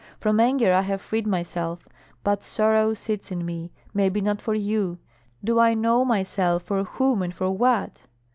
From 0.19 0.39
anger 0.39 0.73
I 0.73 0.81
have 0.81 0.99
freed 0.99 1.27
myself, 1.27 1.87
but 2.23 2.41
sorrow 2.43 2.95
sits 2.95 3.31
in 3.31 3.45
me 3.45 3.71
maybe 3.93 4.19
not 4.19 4.41
for 4.41 4.55
you. 4.55 4.97
Do 5.43 5.59
I 5.59 5.75
know 5.75 6.03
myself 6.03 6.63
for 6.63 6.83
whom 6.83 7.21
and 7.21 7.31
for 7.35 7.51
what? 7.51 8.07